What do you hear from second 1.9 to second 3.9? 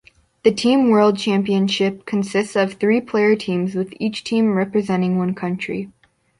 consists of three-player teams,